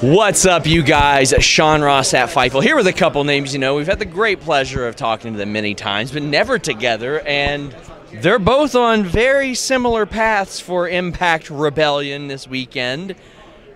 [0.00, 1.32] What's up, you guys?
[1.38, 3.76] Sean Ross at Fightful here with a couple names you know.
[3.76, 7.20] We've had the great pleasure of talking to them many times, but never together.
[7.20, 7.74] And
[8.12, 13.14] they're both on very similar paths for Impact Rebellion this weekend.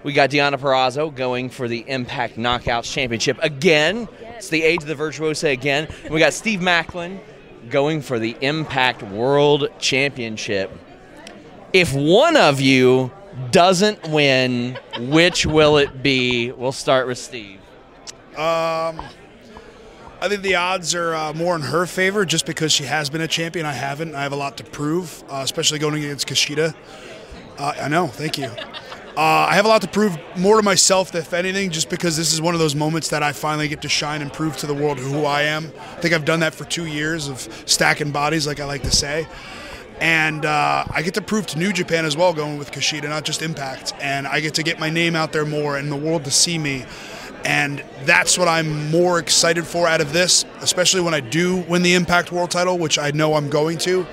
[0.02, 4.08] We got Deonna Purrazzo going for the Impact Knockouts Championship again.
[4.36, 5.88] It's the age of the virtuosa again.
[6.10, 7.20] We got Steve Maclin
[7.70, 10.70] going for the Impact World Championship.
[11.72, 13.12] If one of you
[13.50, 16.52] doesn't win, which will it be?
[16.52, 17.60] We'll start with Steve.
[18.36, 19.00] Um,
[20.20, 23.20] I think the odds are uh, more in her favor just because she has been
[23.20, 23.66] a champion.
[23.66, 24.14] I haven't.
[24.14, 26.74] I have a lot to prove, uh, especially going against Kushida.
[27.56, 28.08] Uh, I know.
[28.08, 28.50] Thank you.
[29.16, 32.32] Uh, I have a lot to prove more to myself, if anything, just because this
[32.32, 34.74] is one of those moments that I finally get to shine and prove to the
[34.74, 35.72] world who I am.
[35.76, 38.92] I think I've done that for two years of stacking bodies, like I like to
[38.92, 39.26] say.
[40.00, 43.24] And uh, I get to prove to New Japan as well, going with Kushida, not
[43.24, 43.94] just Impact.
[44.00, 46.58] And I get to get my name out there more and the world to see
[46.58, 46.84] me.
[47.44, 51.82] And that's what I'm more excited for out of this, especially when I do win
[51.82, 54.06] the Impact World title, which I know I'm going to.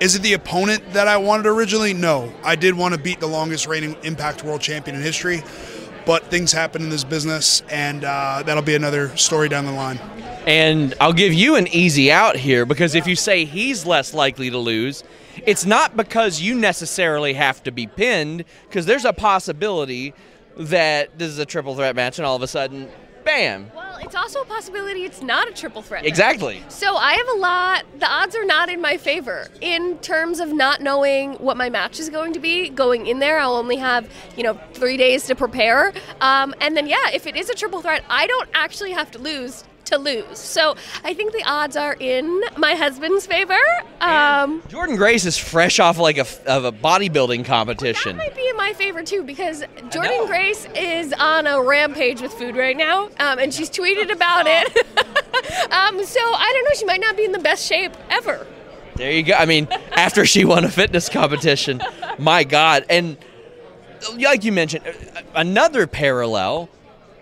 [0.00, 1.92] Is it the opponent that I wanted originally?
[1.92, 2.32] No.
[2.44, 5.42] I did want to beat the longest reigning Impact World Champion in history,
[6.06, 9.98] but things happen in this business, and uh, that'll be another story down the line.
[10.46, 14.50] And I'll give you an easy out here because if you say he's less likely
[14.50, 15.02] to lose,
[15.46, 20.14] it's not because you necessarily have to be pinned, because there's a possibility
[20.56, 22.88] that this is a triple threat match and all of a sudden,
[23.24, 23.70] bam.
[23.74, 26.02] Well, it's also a possibility it's not a triple threat.
[26.02, 26.08] match.
[26.08, 26.62] Exactly.
[26.68, 27.84] So I have a lot.
[27.98, 32.00] The odds are not in my favor in terms of not knowing what my match
[32.00, 32.70] is going to be.
[32.70, 35.92] Going in there, I'll only have you know three days to prepare.
[36.20, 39.18] Um, and then yeah, if it is a triple threat, I don't actually have to
[39.18, 40.38] lose to lose.
[40.38, 43.58] So I think the odds are in my husband's favor.
[44.00, 48.16] Um, Jordynne Grace is fresh off like a, of a bodybuilding that competition.
[48.16, 52.56] might be in my favor too because Jordynne Grace is on a rampage with food
[52.56, 54.76] right now, um, and she's tweeted about it.
[55.72, 56.78] um, so I don't know.
[56.78, 58.46] She might not be in the best shape ever.
[58.96, 59.34] There you go.
[59.34, 61.80] I mean, after she won a fitness competition,
[62.18, 62.84] my God.
[62.90, 63.16] And
[64.18, 64.84] like you mentioned,
[65.34, 66.68] another parallel.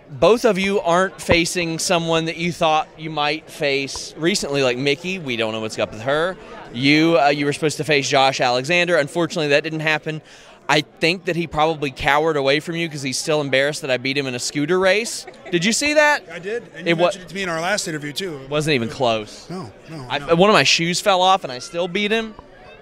[0.09, 5.19] Both of you aren't facing someone that you thought you might face recently, like Mickie.
[5.19, 6.37] We don't know what's up with her.
[6.73, 8.95] You, uh, you were supposed to face Josh Alexander.
[8.97, 10.21] Unfortunately, that didn't happen.
[10.69, 13.97] I think that he probably cowered away from you because he's still embarrassed that I
[13.97, 15.25] beat him in a scooter race.
[15.51, 16.23] Did you see that?
[16.31, 18.37] I did, and you It wa- mentioned it to me in our last interview too.
[18.43, 19.49] It wasn't even close.
[19.49, 20.05] No, no.
[20.09, 20.35] I, no.
[20.35, 22.33] one of my shoes fell off and I still beat him.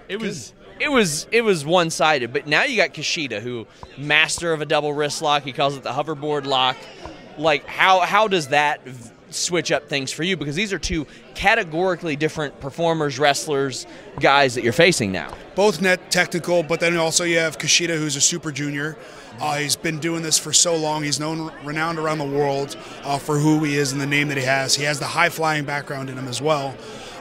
[0.08, 2.32] It was it was it was one sided.
[2.32, 3.66] But now you got Kushida, who
[3.96, 5.44] master of a double wrist lock.
[5.44, 6.76] He calls it the hoverboard lock.
[7.38, 8.80] Like how how does that
[9.30, 10.36] switch up things for you?
[10.36, 13.86] Because these are two categorically different performers, wrestlers,
[14.20, 15.32] guys that you're facing now.
[15.54, 18.96] both net technical, but then also you have Kushida, who's a super junior.
[19.40, 21.02] Uh, he's been doing this for so long.
[21.02, 24.38] He's known, renowned around the world uh, for who he is and the name that
[24.38, 24.74] he has.
[24.74, 26.74] He has the high flying background in him as well.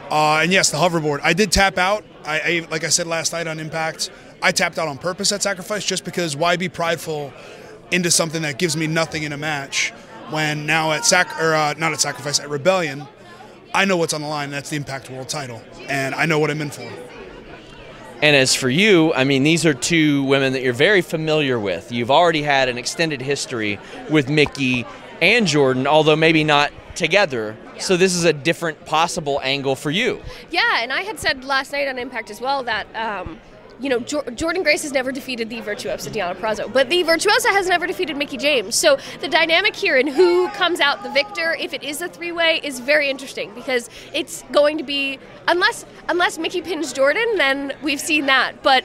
[0.10, 1.20] Uh, and yes, the hoverboard.
[1.24, 2.06] I did tap out.
[2.24, 4.12] I, I, like I said last night on Impact,
[4.42, 7.34] I tapped out on purpose at Sacrifice just because why be prideful
[7.92, 9.94] into something that gives me nothing in a match
[10.30, 13.08] when now at Sac or uh, not at Sacrifice at Rebellion,
[13.74, 14.46] I know what's on the line.
[14.46, 16.90] And that's the Impact World Title, and I know what I'm in for.
[18.22, 21.92] And as for you, I mean, these are two women that you're very familiar with.
[21.92, 23.78] You've already had an extended history
[24.10, 24.86] with Mickie
[25.22, 27.58] and Jordynne, although maybe not together.
[27.78, 30.22] So this is a different possible angle for you.
[30.50, 32.88] Yeah, and I had said last night on Impact as well that.
[32.96, 33.40] Um,
[33.80, 37.50] you know, jo- Jordynne Grace has never defeated the Virtuosa Deonna Purrazzo, but the Virtuosa
[37.50, 38.76] has never defeated Mickie James.
[38.76, 42.62] So the dynamic here and who comes out the victor, if it is a three-way,
[42.64, 48.00] is very interesting because it's going to be unless unless Mickie pins Jordynne, then we've
[48.00, 48.64] seen that.
[48.64, 48.84] But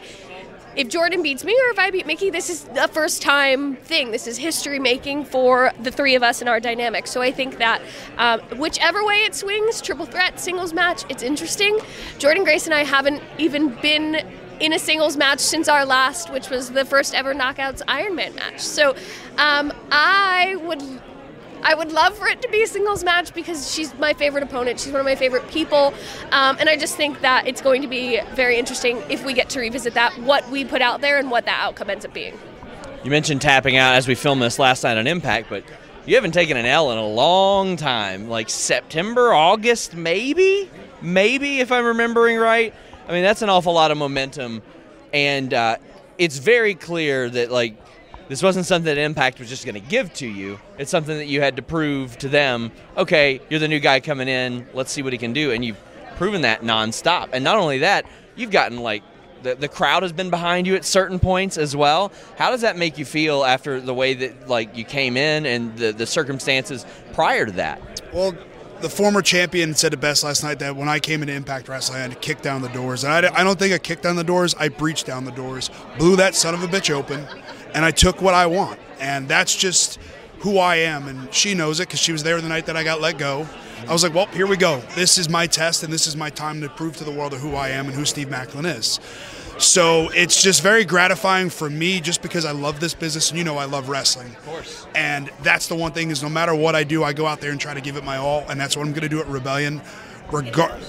[0.77, 4.13] if Jordynne beats me or if I beat Mickie, this is a first time thing.
[4.13, 7.07] This is history making for the three of us in our dynamic.
[7.07, 7.83] So I think that
[8.19, 11.77] um, whichever way it swings, triple threat, singles match, it's interesting.
[12.19, 14.25] Jordynne Grace and I haven't even been
[14.61, 18.61] in a singles match since our last, which was the first ever Knockouts Ironman match.
[18.61, 18.95] So
[19.39, 20.83] um, I would
[21.63, 24.81] I would love for it to be a singles match because she's my favorite opponent.
[24.81, 25.93] She's one of my favorite people.
[26.33, 29.51] Um, and I just think that it's going to be very interesting if we get
[29.51, 32.39] to revisit that, what we put out there and what that outcome ends up being.
[33.05, 35.65] You mentioned tapping out as we filmed this last night on Impact, but
[36.07, 38.29] you haven't taken an L in a long time.
[38.29, 40.71] Like September, August, maybe?
[41.03, 42.75] Maybe, if I'm remembering right.
[43.11, 44.63] I mean, that's an awful lot of momentum.
[45.13, 45.79] And uh,
[46.17, 47.77] it's very clear that, like,
[48.29, 50.61] this wasn't something that Impact was just going to give to you.
[50.79, 52.71] It's something that you had to prove to them.
[52.97, 54.65] Okay, you're the new guy coming in.
[54.75, 55.51] Let's see what he can do.
[55.51, 55.81] And you've
[56.19, 57.31] proven that nonstop.
[57.33, 59.03] And not only that, you've gotten like
[59.43, 62.13] the, the crowd has been behind you at certain points as well.
[62.39, 65.77] How does that make you feel after the way that like you came in and
[65.77, 68.03] the, the circumstances prior to that?
[68.13, 68.37] Well,
[68.81, 71.99] the former champion said it best last night that when I came into Impact Wrestling,
[71.99, 73.05] I had to kick down the doors.
[73.05, 74.55] And I, I don't think I kicked down the doors.
[74.59, 77.27] I breached down the doors, blew that son of a bitch open,
[77.75, 78.81] and I took what I want.
[78.99, 79.99] And that's just
[80.41, 81.09] who I am.
[81.09, 83.47] And she knows it because she was there the night that I got let go.
[83.89, 84.81] I was like, well, here we go.
[84.95, 87.41] This is my test, and this is my time to prove to the world of
[87.41, 89.01] who I am and who Steve Maclin is.
[89.61, 93.45] So it's just very gratifying for me just because I love this business and you
[93.45, 94.29] know I love wrestling.
[94.29, 94.87] Of course.
[94.95, 97.51] And that's the one thing is no matter what I do, I go out there
[97.53, 99.27] and try to give it my all, and that's what I'm going to do at
[99.27, 99.83] Rebellion.
[100.33, 100.81] Regard.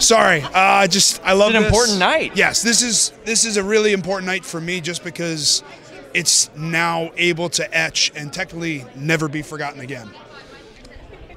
[0.00, 1.72] Sorry, uh, just I love It's an this.
[1.72, 2.32] important night.
[2.34, 5.62] Yes, this is this is a really important night for me just because
[6.14, 10.10] it's now able to etch and technically never be forgotten again.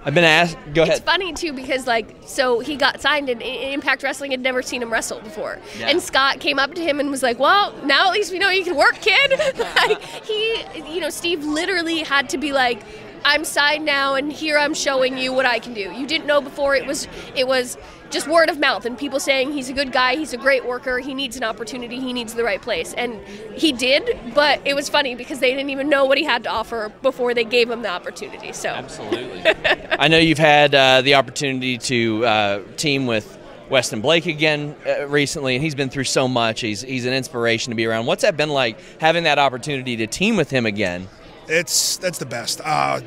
[0.04, 0.58] I've been asked.
[0.74, 0.98] Go ahead.
[0.98, 4.82] It's funny too because like so he got signed and Impact Wrestling had never seen
[4.82, 5.60] him wrestle before.
[5.78, 5.90] Yeah.
[5.90, 8.50] And Scott came up to him and was like, "Well, now at least we know
[8.50, 12.82] you can work, kid." like he you know, Steve literally had to be like
[13.24, 15.92] I'm signed now and here I'm showing you what I can do.
[15.92, 17.78] You didn't know before it was it was
[18.12, 21.00] just word of mouth and people saying he's a good guy, he's a great worker,
[21.00, 22.94] he needs an opportunity, he needs the right place.
[22.94, 23.20] And
[23.56, 26.50] he did, but it was funny because they didn't even know what he had to
[26.50, 28.52] offer before they gave him the opportunity.
[28.54, 29.44] So Absolutely.
[30.00, 33.38] I know you've had uh, the opportunity to uh, team with
[33.70, 36.60] Wesley Blake again uh, recently, and he's been through so much.
[36.60, 38.06] He's he's an inspiration to be around.
[38.06, 41.08] What's that been like having that opportunity to team with him again?
[41.48, 42.60] It's that's the best.
[42.64, 43.00] Uh,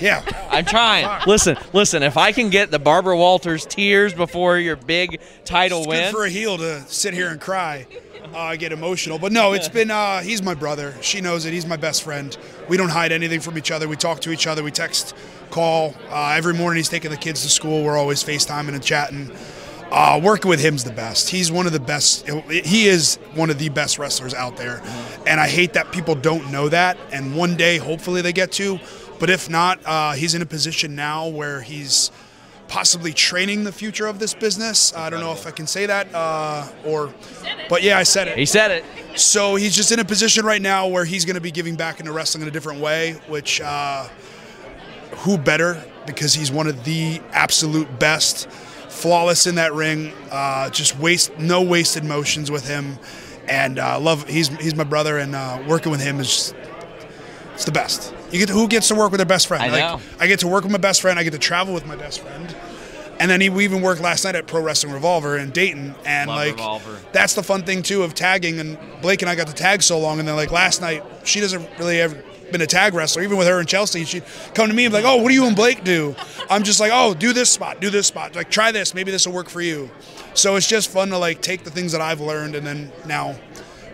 [0.00, 0.22] yeah.
[0.50, 1.22] I'm trying.
[1.26, 2.02] listen, listen.
[2.02, 6.16] If I can get the Barbara Walters tears before your big title It's win, good
[6.16, 7.86] for a heel to sit here and cry.
[8.32, 9.90] Uh, I get emotional, but no, it's been.
[9.90, 10.94] Uh, he's my brother.
[11.02, 11.52] She knows it.
[11.52, 12.36] He's my best friend.
[12.68, 13.88] We don't hide anything from each other.
[13.88, 14.62] We talk to each other.
[14.62, 15.14] We text,
[15.50, 15.94] call.
[16.08, 17.84] Uh, every morning he's taking the kids to school.
[17.84, 19.30] We're always FaceTiming and chatting.
[19.90, 21.28] Uh, working with him's the best.
[21.28, 22.26] He's one of the best.
[22.48, 24.80] He is one of the best wrestlers out there,
[25.26, 26.96] and I hate that people don't know that.
[27.12, 28.78] And one day, hopefully, they get to.
[29.22, 32.10] But if not, uh, he's in a position now where he's
[32.66, 34.92] possibly training the future of this business.
[34.96, 37.14] I don't know if I can say that uh, or,
[37.68, 38.36] but yeah, I said it.
[38.36, 38.84] he said it.
[39.14, 42.00] So he's just in a position right now where he's going to be giving back
[42.00, 44.08] into wrestling in a different way, which uh,
[45.18, 50.12] who better because he's one of the absolute best, flawless in that ring.
[50.32, 52.98] Uh, just waste no wasted motions with him,
[53.46, 54.26] and uh, love.
[54.26, 56.56] He's he's my brother, and uh, working with him is just,
[57.54, 58.12] it's the best.
[58.32, 59.62] You get who gets to work with their best friend.
[59.62, 60.00] I know.
[60.18, 61.18] I get to work with my best friend.
[61.18, 62.54] I get to travel with my best friend.
[63.20, 66.28] And then he, we even worked last night at Pro Wrestling Revolver in Dayton, and
[66.28, 66.98] Love like Revolver.
[67.12, 68.58] that's the fun thing too of tagging.
[68.58, 71.38] And Blake and I got to tag so long, and then like last night, she
[71.40, 72.20] doesn't really ever
[72.50, 73.22] been a tag wrestler.
[73.22, 74.24] Even with her and Chelsea, she'd
[74.54, 76.16] come to me and be like, "Oh, what do you and Blake do?"
[76.50, 78.34] I'm just like, "Oh, do this spot, do this spot.
[78.34, 78.94] Like try this.
[78.94, 79.90] Maybe this will work for you."
[80.34, 83.36] So it's just fun to like take the things that I've learned and then now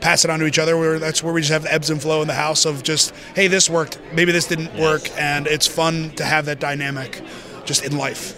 [0.00, 0.76] pass it on to each other.
[0.76, 3.12] Where that's where we just have the ebbs and flow in the house of just,
[3.34, 3.98] "Hey, this worked.
[4.12, 7.22] Maybe this didn't work," and it's fun to have that dynamic
[7.64, 8.34] just in life.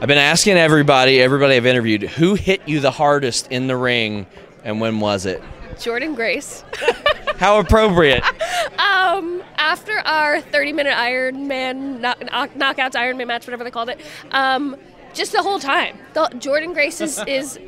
[0.00, 4.26] I've been asking everybody, everybody I've interviewed, who hit you the hardest in the ring,
[4.64, 5.42] and when was it?
[5.76, 6.64] Jordynne Grace.
[7.38, 8.22] How appropriate.
[8.76, 13.70] Um, after our 30 minute Iron Man knock, knock, knockouts Iron Man match, whatever they
[13.70, 14.00] called it,
[14.32, 14.76] um,
[15.14, 15.98] just the whole time.
[16.12, 17.58] The, Jordynne Grace is, is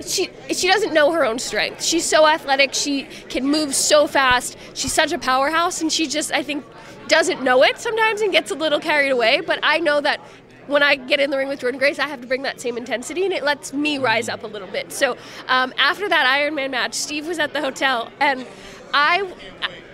[0.00, 1.82] she she doesn't know her own strength.
[1.82, 2.74] She's so athletic.
[2.74, 4.56] She can move so fast.
[4.74, 6.64] She's such a powerhouse, and she just I think
[7.08, 9.40] doesn't know it sometimes and gets a little carried away.
[9.40, 10.20] But I know that
[10.66, 12.76] when I get in the ring with Jordynne Grace, I have to bring that same
[12.76, 14.92] intensity, and it lets me rise up a little bit.
[14.92, 15.16] So
[15.48, 18.46] um, after that Iron Man match, Steve was at the hotel, and
[18.94, 19.30] I.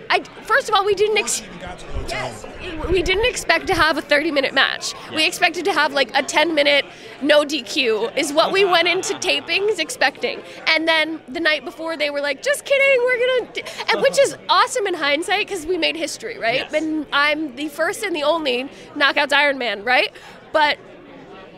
[0.09, 1.43] I, first of all, we didn't ex-
[2.07, 2.45] yes,
[2.89, 4.93] we didn't expect to have a 30 minute match.
[5.13, 6.85] We expected to have like a 10 minute
[7.21, 10.41] no DQ is what we went into tapings expecting.
[10.67, 14.17] And then the night before they were like, "Just kidding, we're going to and which
[14.19, 16.61] is awesome in hindsight cuz we made history, right?
[16.61, 16.73] Yes.
[16.73, 20.11] And I'm the first and the only knockouts Iron Man, right?
[20.51, 20.79] But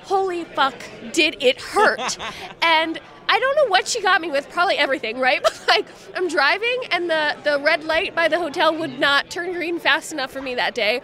[0.03, 0.75] holy fuck,
[1.13, 2.17] did it hurt?
[2.62, 5.42] and I don't know what she got me with, probably everything, right?
[5.51, 5.86] But like
[6.16, 10.12] I'm driving and the, the red light by the hotel would not turn green fast
[10.12, 11.01] enough for me that day.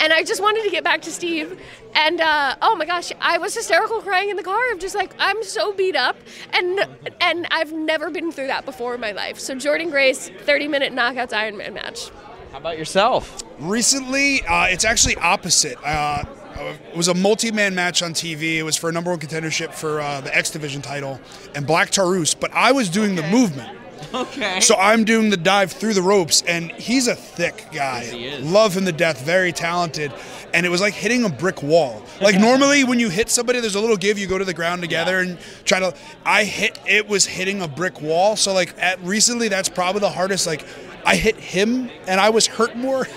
[0.00, 1.60] And I just wanted to get back to Steve.
[1.94, 4.58] And uh, oh my gosh, I was hysterical crying in the car.
[4.70, 6.16] I'm just like, I'm so beat up.
[6.52, 6.86] And
[7.20, 9.38] and I've never been through that before in my life.
[9.38, 12.10] So Jordynne Grace, 30 minute knockouts Ironman match.
[12.50, 13.42] How about yourself?
[13.58, 15.78] Recently, uh, it's actually opposite.
[15.82, 16.24] Uh,
[16.56, 18.56] it was a multi-man match on TV.
[18.56, 21.20] It was for a number one contendership for uh, the X Division title
[21.54, 23.78] and Black Taurus, but I was doing the movement.
[24.12, 24.60] Okay.
[24.60, 28.04] So I'm doing the dive through the ropes, and he's a thick guy.
[28.04, 28.44] he is.
[28.50, 30.12] Love him to death, very talented.
[30.52, 32.02] And it was like hitting a brick wall.
[32.20, 34.82] Like normally when you hit somebody, there's a little give, you go to the ground
[34.82, 35.94] together and try to.
[36.24, 36.78] I hit.
[36.86, 38.36] It was hitting a brick wall.
[38.36, 40.46] So like at recently, that's probably the hardest.
[40.46, 40.64] Like
[41.04, 43.06] I hit him, and I was hurt more.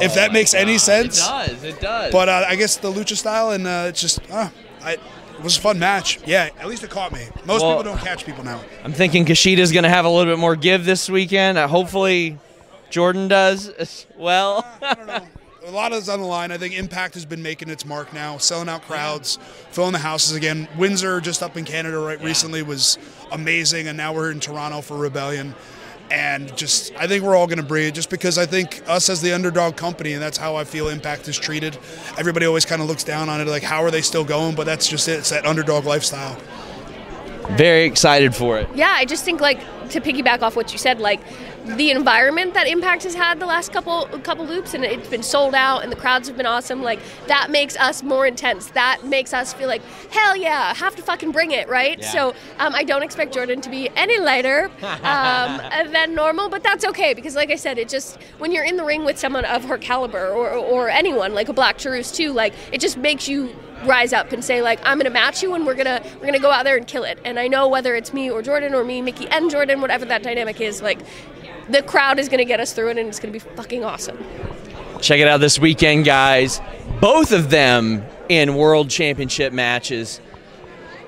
[0.00, 1.18] if that makes any sense.
[1.18, 1.64] It does.
[1.64, 2.12] It does.
[2.12, 4.48] But uh, I guess the lucha style, and uh, it's just, uh,
[4.82, 6.18] I, it was a fun match.
[6.26, 7.26] Yeah, at least it caught me.
[7.46, 8.60] Most Well- people don't catch people now.
[8.84, 11.58] I'm thinking Kushida's going to have a little bit more give this weekend.
[11.58, 12.38] Uh, hopefully,
[12.90, 14.66] Jordynne does as well.
[14.82, 15.26] I don't know.
[15.66, 16.50] A lot is on the line.
[16.50, 19.38] I think Impact has been making its mark now, selling out crowds,
[19.70, 20.66] filling the houses again.
[20.76, 22.98] Windsor, just up in Canada right recently, was
[23.30, 25.54] amazing, and now we're in Toronto for Rebellion.
[26.10, 29.20] And just, I think we're all going to breathe just because I think us as
[29.20, 31.78] the underdog company, and that's how I feel Impact is treated.
[32.18, 34.56] Everybody always kind of looks down on it, like, how are they still going?
[34.56, 35.20] But that's just it.
[35.20, 36.36] It's that underdog lifestyle.
[37.56, 38.68] Very excited for it.
[38.74, 41.20] Yeah, I just think like to piggyback off what you said, like
[41.66, 45.54] the environment that Impact has had the last couple couple loops, and it's been sold
[45.54, 46.82] out, and the crowds have been awesome.
[46.82, 48.70] Like that makes us more intense.
[48.70, 51.98] That makes us feel like hell yeah, have to fucking bring it, right?
[51.98, 52.10] Yeah.
[52.10, 52.28] So
[52.58, 54.70] um, I don't expect Jordynne to be any lighter
[55.02, 55.60] um,
[55.92, 58.84] than normal, but that's okay because, like I said, it just when you're in the
[58.84, 62.54] ring with someone of her caliber or, or anyone like a Black Taurus too, like
[62.72, 65.74] it just makes you rise up and say like I'm gonna match you and we're
[65.74, 67.18] gonna we're gonna go out there and kill it.
[67.24, 70.22] And I know whether it's me or Jordynne or me, Mickie and Jordynne, whatever that
[70.22, 70.98] dynamic is, like
[71.68, 74.18] the crowd is gonna get us through it and it's gonna be fucking awesome.
[75.00, 76.60] Check it out this weekend, guys.
[77.00, 80.20] Both of them in world championship matches.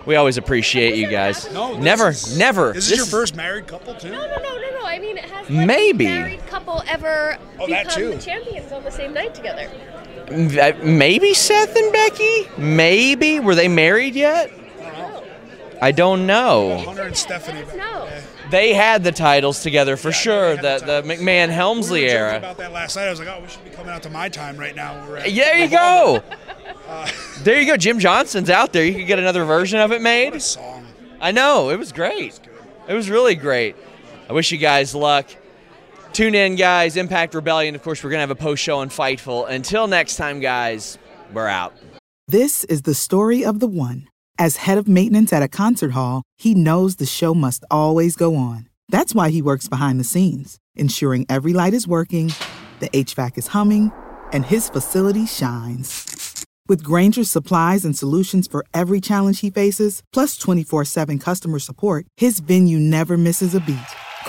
[0.07, 1.52] We always appreciate you guys.
[1.52, 2.73] No, this never, is- never.
[2.73, 4.11] This is your first married couple, too?
[4.11, 4.85] No, no, no, no, no.
[4.85, 6.07] I mean, it has Maybe.
[6.07, 8.11] married couple ever Oh, that become too.
[8.17, 9.71] the champions on the same night together.
[10.33, 12.49] Uh, Maybe Seth and Becky.
[12.59, 14.51] Maybe were they married yet?
[15.81, 16.79] I don't know.
[16.79, 17.62] Hunter and Stephanie.
[17.65, 18.23] back in the day.
[18.51, 20.57] They had the titles together for sure.
[20.57, 21.15] they had The the the.
[21.15, 22.37] McMahon We Helmsley were joking era.
[22.39, 23.07] about that last night.
[23.07, 25.05] I was like, oh, we should be coming out to my time right now.
[25.09, 26.23] We're at There you go.
[27.43, 27.77] There you go.
[27.77, 28.85] Jim Johnston's out there.
[28.85, 30.41] You could get another version of it made.
[30.43, 30.87] song.
[31.21, 31.71] I know.
[31.71, 32.39] It was great.
[32.87, 33.75] It was really great.
[34.29, 35.27] I wish you guys luck.
[36.12, 36.97] Tune in, guys.
[36.97, 37.75] Impact Rebellion.
[37.75, 39.49] Of course, we're going to have a post show on Fightful.
[39.49, 40.99] Until next time, guys,
[41.33, 41.75] we're out.
[42.28, 44.09] This is the story of the one.
[44.38, 48.37] As head of maintenance at a concert hall, he knows the show must always go
[48.37, 48.69] on.
[48.88, 52.33] That's why he works behind the scenes, ensuring every light is working,
[52.81, 53.90] the HVAC is humming,
[54.33, 56.45] and his facility shines.
[56.69, 62.07] With Grainger's supplies and solutions for every challenge he faces, plus 24 7 customer support,
[62.16, 63.78] his venue never misses a beat.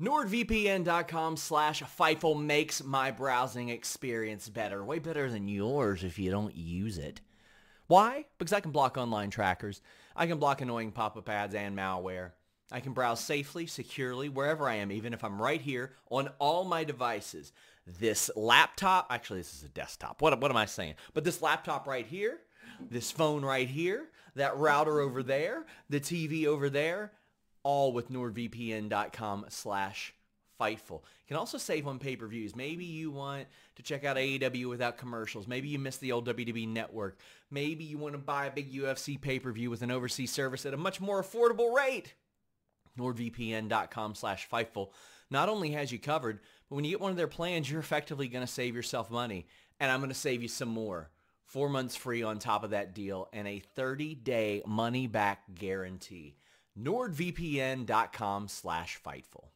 [0.00, 4.84] NordVPN.com slash Fightful makes my browsing experience better.
[4.84, 7.22] Way better than yours if you don't use it.
[7.86, 8.26] Why?
[8.36, 9.80] Because I can block online trackers.
[10.14, 12.32] I can block annoying pop-up ads and malware.
[12.70, 16.64] I can browse safely, securely, wherever I am, even if I'm right here on all
[16.64, 17.52] my devices.
[17.86, 20.20] This laptop, actually this is a desktop.
[20.20, 20.96] What, what am I saying?
[21.14, 22.40] But this laptop right here,
[22.90, 27.12] this phone right here, that router over there, the TV over there,
[27.66, 30.14] all with nordvpn.com slash
[30.58, 31.02] Fightful.
[31.02, 32.54] You can also save on pay-per-views.
[32.54, 35.48] Maybe you want to check out AEW without commercials.
[35.48, 37.18] Maybe you miss the old WWE network.
[37.50, 40.78] Maybe you want to buy a big UFC pay-per-view with an overseas service at a
[40.78, 42.14] much more affordable rate.
[42.98, 44.90] NordVPN.com slash Fightful
[45.28, 48.28] not only has you covered, but when you get one of their plans, you're effectively
[48.28, 49.46] going to save yourself money.
[49.80, 51.10] And I'm going to save you some more.
[51.44, 56.36] Four months free on top of that deal and a 30-day money-back guarantee.
[56.78, 59.55] NordVPN.com slash Fightful.